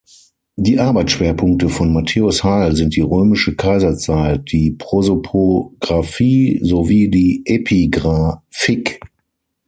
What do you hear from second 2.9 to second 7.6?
die Römische Kaiserzeit, die Prosopographie sowie die